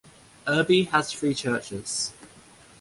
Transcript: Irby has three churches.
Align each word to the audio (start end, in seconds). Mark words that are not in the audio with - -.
Irby 0.47 0.85
has 0.85 1.13
three 1.13 1.35
churches. 1.35 2.11